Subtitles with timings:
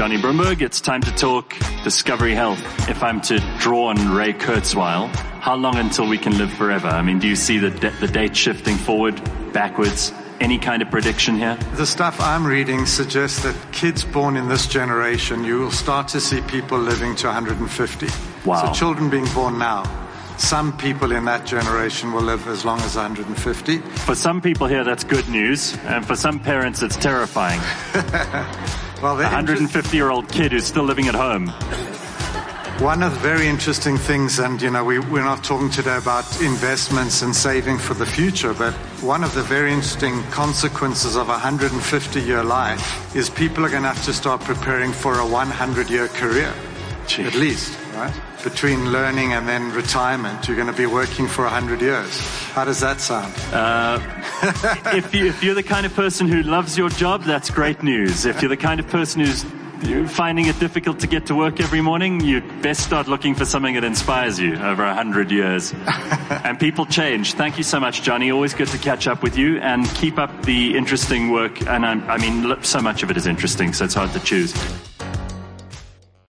[0.00, 0.62] Johnny Broomberg.
[0.62, 1.54] It's time to talk
[1.84, 2.58] Discovery Health.
[2.88, 6.88] If I'm to draw on Ray Kurzweil, how long until we can live forever?
[6.88, 9.20] I mean, do you see the, de- the date shifting forward,
[9.52, 10.10] backwards?
[10.40, 11.58] Any kind of prediction here?
[11.74, 16.20] The stuff I'm reading suggests that kids born in this generation, you will start to
[16.22, 18.06] see people living to 150.
[18.46, 18.64] Wow.
[18.64, 19.84] So children being born now,
[20.38, 23.78] some people in that generation will live as long as 150.
[23.80, 27.60] For some people here, that's good news, and for some parents, it's terrifying.
[29.02, 31.48] Well, A 150 year old kid who's still living at home.
[32.82, 36.24] One of the very interesting things, and you know, we, we're not talking today about
[36.42, 41.32] investments and saving for the future, but one of the very interesting consequences of a
[41.32, 45.88] 150 year life is people are going to have to start preparing for a 100
[45.88, 46.52] year career,
[47.06, 47.24] Gee.
[47.24, 48.14] at least, right?
[48.42, 52.18] Between learning and then retirement, you're going to be working for 100 years.
[52.54, 53.34] How does that sound?
[53.52, 54.00] Uh,
[54.96, 58.24] if, you, if you're the kind of person who loves your job, that's great news.
[58.24, 59.44] If you're the kind of person who's
[60.08, 63.74] finding it difficult to get to work every morning, you'd best start looking for something
[63.74, 65.74] that inspires you over a hundred years.
[66.44, 67.34] and people change.
[67.34, 68.30] Thank you so much, Johnny.
[68.30, 71.66] Always good to catch up with you and keep up the interesting work.
[71.66, 74.54] And I'm, I mean, so much of it is interesting, so it's hard to choose.